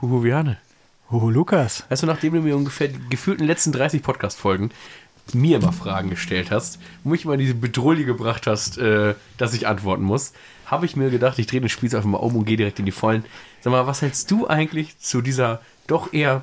[0.00, 0.56] Hugo Viane.
[1.10, 1.84] Oh, Lukas.
[1.88, 4.70] Du, nachdem du mir ungefähr die gefühlten letzten 30 Podcast-Folgen
[5.34, 9.54] mir immer Fragen gestellt hast, wo mich immer in diese Bedrohung gebracht hast, äh, dass
[9.54, 10.32] ich antworten muss,
[10.66, 12.86] habe ich mir gedacht, ich drehe den Spieß einfach mal um und gehe direkt in
[12.86, 13.24] die Vollen.
[13.60, 16.42] Sag mal, was hältst du eigentlich zu dieser doch eher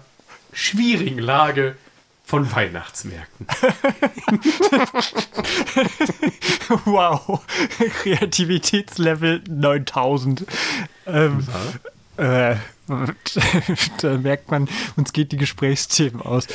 [0.53, 1.75] schwierigen Lage
[2.23, 3.47] von Weihnachtsmärkten?
[6.85, 7.41] wow.
[8.03, 10.45] Kreativitätslevel 9000.
[11.07, 11.47] Ähm,
[12.17, 12.55] äh,
[14.01, 16.47] da merkt man, uns geht die Gesprächsthemen aus.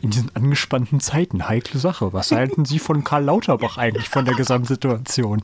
[0.00, 2.12] In diesen angespannten Zeiten, heikle Sache.
[2.12, 5.42] Was halten Sie von Karl Lauterbach eigentlich von der Gesamtsituation?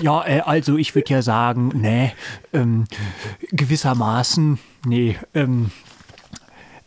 [0.00, 2.12] Ja, äh, also ich würde ja sagen, nee,
[2.52, 2.84] ähm,
[3.50, 5.70] gewissermaßen, nee, ähm,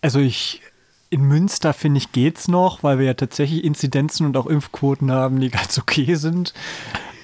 [0.02, 0.61] also ich,
[1.09, 5.39] in Münster finde ich geht's noch, weil wir ja tatsächlich Inzidenzen und auch Impfquoten haben,
[5.39, 6.53] die ganz okay sind.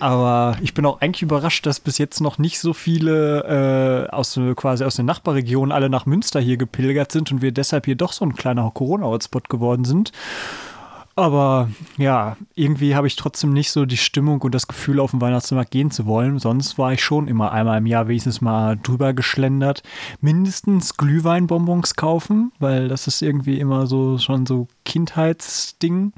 [0.02, 4.40] Aber ich bin auch eigentlich überrascht, dass bis jetzt noch nicht so viele äh, aus
[4.56, 8.12] quasi aus den Nachbarregionen alle nach Münster hier gepilgert sind und wir deshalb hier doch
[8.12, 10.12] so ein kleiner Corona-Hotspot geworden sind.
[11.16, 15.22] Aber ja, irgendwie habe ich trotzdem nicht so die Stimmung und das Gefühl, auf den
[15.22, 16.40] Weihnachtsmarkt gehen zu wollen.
[16.40, 19.84] Sonst war ich schon immer einmal im Jahr wenigstens mal drüber geschlendert.
[20.20, 26.14] Mindestens Glühweinbonbons kaufen, weil das ist irgendwie immer so schon so Kindheitsding.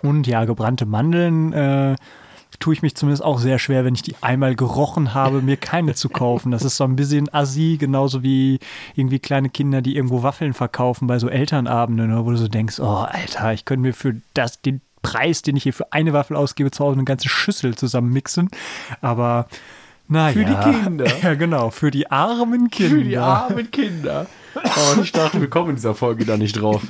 [0.00, 1.52] Und ja, gebrannte Mandeln.
[1.52, 1.96] Äh,
[2.60, 5.94] tue ich mich zumindest auch sehr schwer, wenn ich die einmal gerochen habe, mir keine
[5.94, 6.50] zu kaufen.
[6.50, 8.58] Das ist so ein bisschen assi, genauso wie
[8.94, 12.80] irgendwie kleine Kinder, die irgendwo Waffeln verkaufen bei so Elternabenden, ne, wo du so denkst,
[12.80, 16.36] oh Alter, ich könnte mir für das, den Preis, den ich hier für eine Waffel
[16.36, 18.50] ausgebe, zu Hause eine ganze Schüssel zusammen mixen.
[19.00, 19.46] Aber
[20.08, 20.32] naja.
[20.32, 21.06] Für die Kinder.
[21.22, 22.96] Ja, genau, für die armen Kinder.
[22.96, 24.26] Für die armen Kinder.
[24.64, 26.82] Oh, ich dachte, wir kommen in dieser Folge da nicht drauf.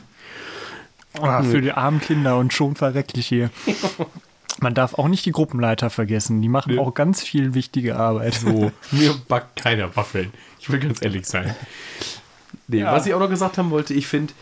[1.21, 3.51] Ah, für die armen Kinder und schon verrecklich hier.
[4.61, 6.43] Man darf auch nicht die Gruppenleiter vergessen.
[6.43, 6.79] Die machen Nee.
[6.81, 8.35] auch ganz viel wichtige Arbeit.
[8.35, 10.33] So, mir backt keiner Waffeln.
[10.59, 11.55] Ich will ganz ehrlich sein.
[12.67, 12.93] Nee, Ja.
[12.93, 14.33] was ich auch noch gesagt haben wollte, ich finde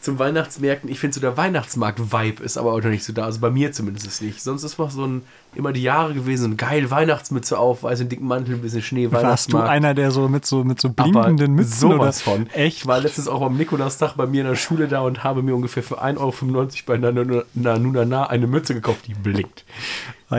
[0.00, 3.24] zum Weihnachtsmärkten, ich finde so der Weihnachtsmarkt-Vibe ist aber auch noch nicht so da.
[3.24, 4.40] Also bei mir zumindest ist nicht.
[4.42, 5.22] Sonst ist noch so ein,
[5.56, 9.06] immer die Jahre gewesen, so geil, Weihnachtsmütze auf, weiß einen dicken Mantel, ein bisschen Schnee,
[9.10, 9.68] Warst du Weihnachtsmarkt.
[9.70, 12.50] einer, der so mit so, mit so blinkenden Mützen sowas oder von.
[12.50, 12.78] Echt?
[12.78, 15.54] Ich war letztens auch am Nikolastag bei mir in der Schule da und habe mir
[15.54, 19.64] ungefähr für 1,95 Euro bei Nanu- Nanunana eine Mütze gekauft, die blinkt.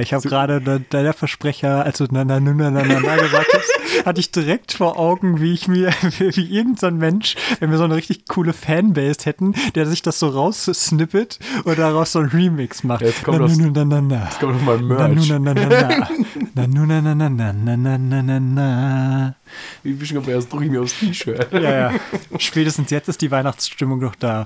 [0.01, 2.99] Ich habe gerade da- da der Versprecher, als du na na na na na na
[2.99, 3.71] na gesagt hast,
[4.05, 7.85] hatte ich direkt vor Augen, wie ich mir, wie irgendein so Mensch, wenn wir so
[7.85, 12.83] eine richtig coole Fanbase hätten, der sich das so raussnippet und daraus so ein Remix
[12.83, 12.99] macht.
[13.01, 14.23] Jetzt kommt na, das- na, na, na, na.
[14.25, 15.06] Jetzt kommt noch mal Na, nu, Merch.
[15.07, 15.29] Deutsch.
[19.83, 21.51] Ich bin erst drücke aufs T-Shirt.
[21.53, 21.91] Ja, ja.
[22.37, 24.45] Spätestens jetzt ist die Weihnachtsstimmung noch da.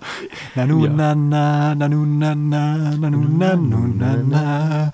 [0.56, 4.92] Nanu na na, nanu na na, nanu na na na,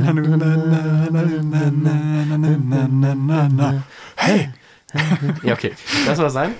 [0.00, 1.94] nanu na na, nanu na na,
[2.36, 3.82] nanu na na na.
[4.16, 4.50] Hey!
[5.42, 5.72] Ja, okay.
[6.06, 6.50] Das war sein.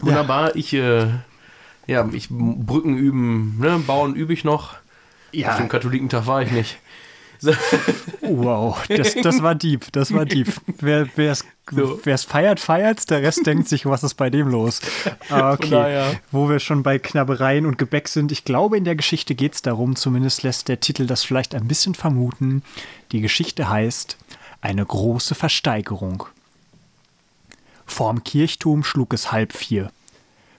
[0.00, 0.56] Wunderbar.
[0.56, 1.06] Ich, äh,
[1.86, 3.78] ja, ich Brücken üben, ne?
[3.86, 4.74] Bauen übe ich noch.
[5.30, 5.50] Ja.
[5.50, 6.78] Auf dem Katholikentag war ich nicht.
[7.42, 7.52] So,
[8.20, 10.46] Wow, das, das war deep, das war deep.
[10.78, 11.98] Wer es So.
[12.28, 14.80] feiert, feiert's, der Rest denkt sich, was ist bei dem los?
[15.30, 18.96] Ah, Okay, daher- wo wir schon bei Knabbereien und Gebäck sind, ich glaube, in der
[18.96, 22.62] Geschichte geht es darum, zumindest lässt der Titel das vielleicht ein bisschen vermuten.
[23.12, 24.16] Die Geschichte heißt
[24.60, 26.24] Eine große Versteigerung.
[27.86, 29.90] Vorm Kirchturm schlug es halb vier.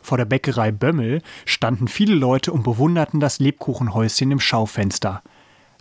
[0.02, 5.22] Vor der Bäckerei Bömmel standen viele Leute und bewunderten das Lebkuchenhäuschen im Schaufenster.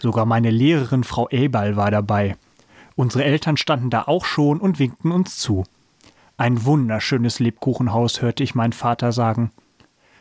[0.02, 2.36] Sogar meine Lehrerin Frau Eberl war dabei.
[2.96, 5.62] Unsere Eltern standen da auch schon und winkten uns zu.
[6.36, 9.52] Ein wunderschönes Lebkuchenhaus, hörte ich meinen Vater sagen.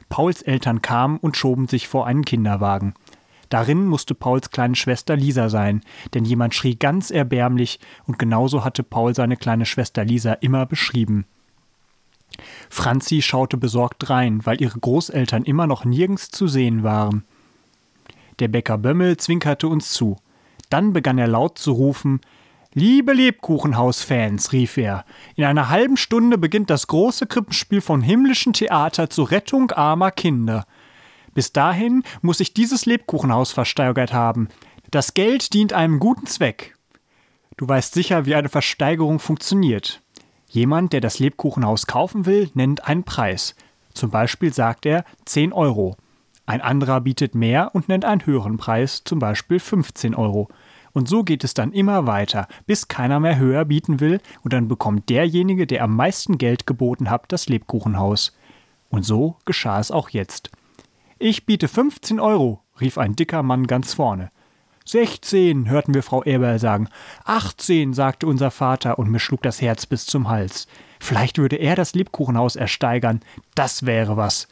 [0.08, 2.94] Pauls Eltern kamen und schoben sich vor einen Kinderwagen.
[3.50, 5.82] Darin musste Pauls kleine Schwester Lisa sein,
[6.14, 11.26] denn jemand schrie ganz erbärmlich, und genauso hatte Paul seine kleine Schwester Lisa immer beschrieben.
[12.70, 17.24] Franzi schaute besorgt rein, weil ihre Großeltern immer noch nirgends zu sehen waren.
[18.42, 20.18] Der Bäcker Bömmel zwinkerte uns zu.
[20.72, 22.22] Dann begann er laut zu rufen
[22.74, 25.06] Liebe Lebkuchenhaus-Fans, rief er,
[25.36, 30.66] in einer halben Stunde beginnt das große Krippenspiel vom himmlischen Theater zur Rettung armer Kinder.
[31.34, 34.48] Bis dahin muss ich dieses Lebkuchenhaus versteigert haben.
[34.90, 36.76] Das Geld dient einem guten Zweck.
[37.58, 40.02] Du weißt sicher, wie eine Versteigerung funktioniert.
[40.48, 43.54] Jemand, der das Lebkuchenhaus kaufen will, nennt einen Preis.
[43.94, 45.98] Zum Beispiel sagt er 10 Euro.
[46.46, 50.50] Ein anderer bietet mehr und nennt einen höheren Preis, zum Beispiel 15 Euro.
[50.94, 54.68] Und so geht es dann immer weiter, bis keiner mehr höher bieten will und dann
[54.68, 58.36] bekommt derjenige, der am meisten Geld geboten hat, das Lebkuchenhaus.
[58.90, 60.52] Und so geschah es auch jetzt.
[61.18, 64.32] Ich biete 15 Euro, rief ein dicker Mann ganz vorne.
[64.86, 66.90] 16, hörten wir Frau Eberl sagen.
[67.24, 70.68] 18, sagte unser Vater, und mir schlug das Herz bis zum Hals.
[71.00, 73.22] Vielleicht würde er das Lebkuchenhaus ersteigern.
[73.56, 74.48] Das wäre was.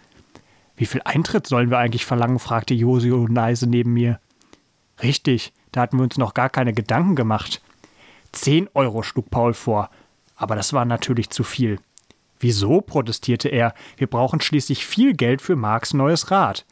[0.80, 2.40] Wie viel Eintritt sollen wir eigentlich verlangen?
[2.40, 4.22] fragte Josio leise neben mir.
[5.04, 7.62] Richtig, da hatten wir uns noch gar keine Gedanken gemacht.
[8.32, 9.90] Zehn Euro schlug Paul vor.
[10.38, 11.82] Aber das war natürlich zu viel.
[12.40, 12.80] Wieso?
[12.80, 13.74] protestierte er.
[13.98, 16.66] Wir brauchen schließlich viel Geld für Marks neues Rad.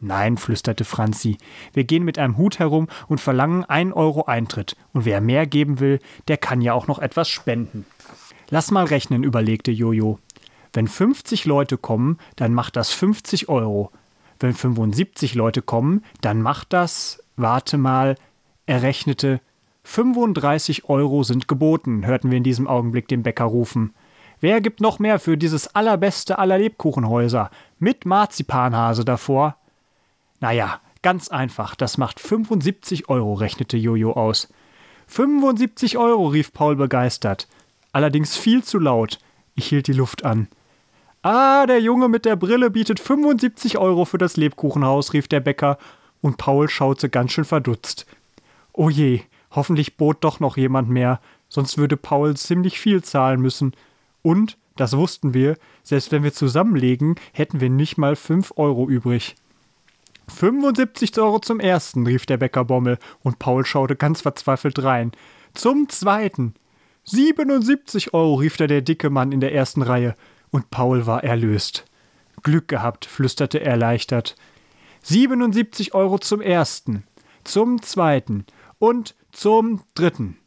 [0.00, 1.36] Nein, flüsterte Franzi,
[1.74, 5.78] wir gehen mit einem Hut herum und verlangen ein Euro Eintritt, und wer mehr geben
[5.80, 7.84] will, der kann ja auch noch etwas spenden.
[8.48, 10.20] Lass mal rechnen, überlegte Jojo.
[10.76, 13.90] Wenn 50 Leute kommen, dann macht das 50 Euro.
[14.38, 18.16] Wenn 75 Leute kommen, dann macht das, warte mal,
[18.66, 19.40] er rechnete,
[19.84, 23.94] 35 Euro sind geboten, hörten wir in diesem Augenblick den Bäcker rufen.
[24.40, 27.50] Wer gibt noch mehr für dieses allerbeste aller Lebkuchenhäuser?
[27.78, 29.56] Mit Marzipanhase davor?
[30.40, 34.52] Naja, ganz einfach, das macht 75 Euro, rechnete Jojo aus.
[35.06, 37.48] 75 Euro, rief Paul begeistert.
[37.92, 39.20] Allerdings viel zu laut.
[39.54, 40.48] Ich hielt die Luft an.
[41.28, 45.76] Ah, der Junge mit der Brille bietet 75 Euro für das Lebkuchenhaus, rief der Bäcker,
[46.20, 48.06] und Paul schaute ganz schön verdutzt.
[48.72, 53.72] Oh je, hoffentlich bot doch noch jemand mehr, sonst würde Paul ziemlich viel zahlen müssen.
[54.22, 59.34] Und, das wussten wir, selbst wenn wir zusammenlegen, hätten wir nicht mal 5 Euro übrig.
[60.28, 65.10] 75 Euro zum ersten, rief der Bäcker Bommel, und Paul schaute ganz verzweifelt rein.
[65.54, 66.54] Zum zweiten.
[67.02, 70.14] 77 Euro, rief da der dicke Mann in der ersten Reihe,
[70.50, 71.84] und Paul war erlöst.
[72.42, 74.36] Glück gehabt, flüsterte er erleichtert.
[75.02, 77.04] 77 Euro zum ersten,
[77.44, 78.44] zum zweiten
[78.78, 80.38] und zum dritten.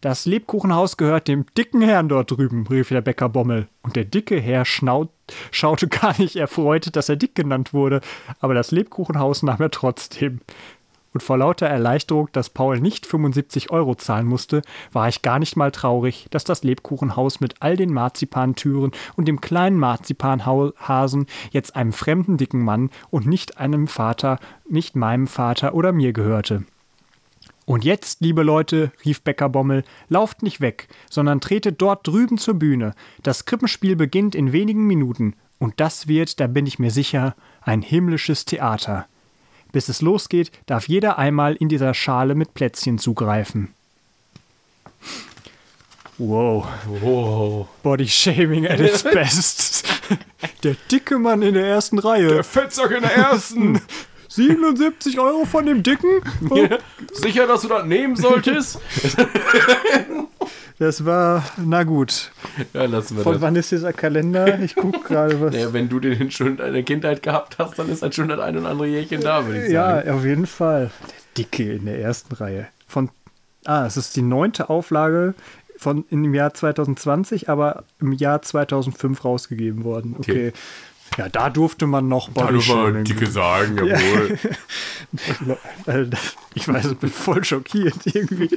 [0.00, 3.66] Das Lebkuchenhaus gehört dem dicken Herrn dort drüben, rief der Bäcker Bommel.
[3.82, 5.10] Und der dicke Herr schnaut,
[5.50, 8.00] schaute gar nicht erfreut, dass er dick genannt wurde,
[8.38, 10.40] aber das Lebkuchenhaus nahm er trotzdem.
[11.14, 14.62] Und vor lauter Erleichterung, dass Paul nicht 75 Euro zahlen musste,
[14.92, 19.40] war ich gar nicht mal traurig, dass das Lebkuchenhaus mit all den Marzipantüren und dem
[19.40, 24.38] kleinen Marzipanhasen jetzt einem fremden dicken Mann und nicht einem Vater,
[24.68, 26.64] nicht meinem Vater oder mir gehörte.
[27.64, 32.54] Und jetzt, liebe Leute, rief Bäcker Bommel, lauft nicht weg, sondern tretet dort drüben zur
[32.54, 32.94] Bühne.
[33.22, 35.34] Das Krippenspiel beginnt in wenigen Minuten.
[35.58, 39.06] Und das wird, da bin ich mir sicher, ein himmlisches Theater.
[39.72, 43.74] Bis es losgeht, darf jeder einmal in dieser Schale mit Plätzchen zugreifen.
[46.18, 46.66] Wow.
[47.00, 47.68] Wow.
[47.82, 49.84] Body Shaming at its best.
[50.64, 52.28] Der dicke Mann in der ersten Reihe.
[52.28, 53.80] Der Fettsack in der ersten.
[54.28, 56.20] 77 Euro von dem Dicken?
[56.50, 56.68] Oh.
[57.12, 58.78] Sicher, dass du das nehmen solltest?
[60.78, 62.30] Das war, na gut.
[62.72, 63.42] Ja, lassen wir Von das.
[63.42, 64.60] wann ist dieser Kalender?
[64.60, 65.54] Ich gucke gerade was.
[65.54, 68.38] Ja, wenn du den schon in deiner Kindheit gehabt hast, dann ist halt schon das
[68.38, 70.10] ein oder andere Jährchen da, würde ich Ja, sagen.
[70.10, 70.90] auf jeden Fall.
[71.36, 72.68] Der Dicke in der ersten Reihe.
[72.86, 73.10] Von,
[73.64, 75.34] ah, es ist die neunte Auflage
[75.76, 80.14] von dem Jahr 2020, aber im Jahr 2005 rausgegeben worden.
[80.18, 80.52] Okay.
[81.16, 83.26] Ja, da durfte man noch Body Shaming.
[83.26, 84.38] sagen, jawohl.
[85.86, 88.50] Das- Ich weiß, ich bin voll schockiert irgendwie.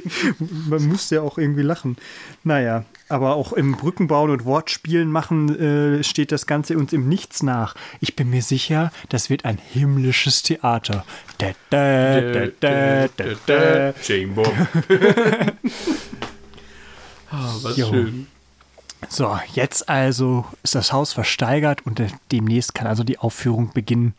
[0.68, 1.96] Man muss ja auch irgendwie lachen.
[2.44, 5.58] Naja, aber auch im Brückenbauen und Wortspielen machen
[6.00, 7.74] äh, steht das Ganze uns im Nichts nach.
[8.00, 11.04] Ich bin mir sicher, das wird ein himmlisches Theater.
[11.38, 13.94] Da, da, da, da, da, da.
[14.02, 14.44] Chamber.
[17.34, 17.86] Ah, was Jo.
[17.88, 18.26] schön.
[19.08, 24.14] So, jetzt also ist das Haus versteigert und demnächst kann also die Aufführung beginnen.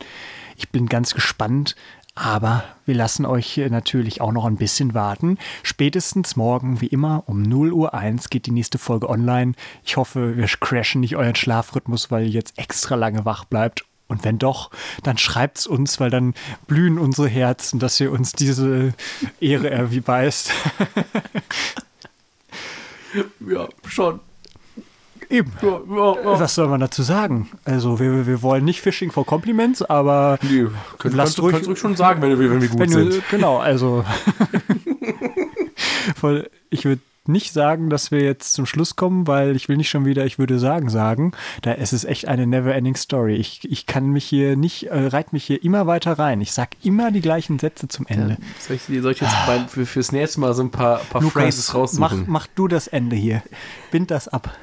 [0.56, 1.74] Ich bin ganz gespannt,
[2.14, 5.38] aber wir lassen euch natürlich auch noch ein bisschen warten.
[5.64, 9.54] Spätestens morgen, wie immer, um 0 Uhr 1 geht die nächste Folge online.
[9.84, 13.84] Ich hoffe, wir crashen nicht euren Schlafrhythmus, weil ihr jetzt extra lange wach bleibt.
[14.06, 14.70] Und wenn doch,
[15.02, 16.34] dann schreibt's uns, weil dann
[16.68, 18.94] blühen unsere Herzen, dass ihr uns diese
[19.40, 20.52] Ehre erweist.
[23.46, 24.18] Ja, schon.
[25.34, 25.52] Eben.
[25.62, 26.40] Ja, ja, ja.
[26.40, 27.50] Was soll man dazu sagen?
[27.64, 30.66] Also, wir, wir wollen nicht Fishing for Compliments, aber Nee,
[30.98, 32.88] könnt, Lasst kannst, du, ruhig- kannst ruhig schon sagen, wenn, wir- wenn wir gut wenn
[32.88, 33.12] sind.
[33.14, 34.04] du, genau, also
[36.16, 39.88] voll, ich würde nicht sagen, dass wir jetzt zum Schluss kommen, weil ich will nicht
[39.88, 41.32] schon wieder, ich würde sagen, sagen.
[41.62, 43.36] Da es ist echt eine never-ending Story.
[43.36, 46.42] Ich, ich kann mich hier nicht, äh, reit mich hier immer weiter rein.
[46.42, 48.36] Ich sag immer die gleichen Sätze zum Ende.
[48.60, 51.68] Soll ich, soll ich jetzt bei, für, fürs nächste Mal so ein paar, paar Phrases
[51.68, 52.24] mach, raussuchen?
[52.26, 53.42] mach du das Ende hier.
[53.90, 54.54] Bind das ab.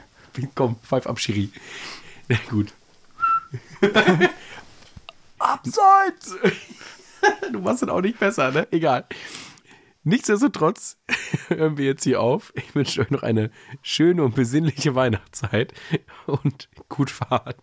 [0.56, 1.50] Komm, pfeif ab, Schiri.
[2.30, 2.74] Ja, gut.
[5.40, 6.36] Abseits!
[7.52, 8.68] du machst es auch nicht besser, ne?
[8.72, 9.06] Egal.
[10.04, 10.98] Nichtsdestotrotz
[11.48, 12.52] hören wir jetzt hier auf.
[12.56, 15.74] Ich wünsche euch noch eine schöne und besinnliche Weihnachtszeit
[16.26, 17.58] und gut Fahrt.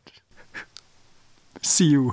[1.63, 2.13] See you.